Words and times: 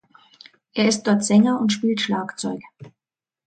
Er 0.73 0.87
ist 0.87 1.03
dort 1.03 1.23
Sänger 1.23 1.59
und 1.61 1.71
spielt 1.73 2.01
Schlagzeug. 2.01 2.63